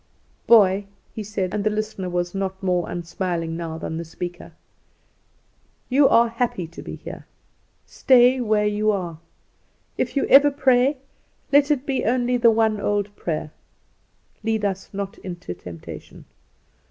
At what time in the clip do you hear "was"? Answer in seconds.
2.09-2.33